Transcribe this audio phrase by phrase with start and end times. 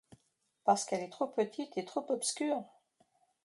[0.63, 2.63] Parce qu’elle est trop petite et trop obscure.